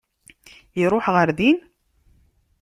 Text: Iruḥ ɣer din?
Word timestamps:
Iruḥ 0.81 1.05
ɣer 1.15 1.29
din? 1.37 1.57